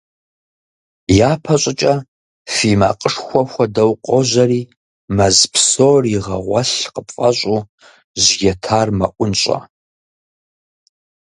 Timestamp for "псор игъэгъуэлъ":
5.53-6.73